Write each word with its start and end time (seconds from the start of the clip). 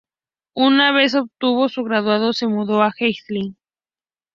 Una 0.55 0.91
vez 0.93 1.13
obtuvo 1.13 1.69
su 1.69 1.83
graduado 1.83 2.33
se 2.33 2.47
mudó 2.47 2.81
a 2.81 2.89
Helsinki. 2.91 3.55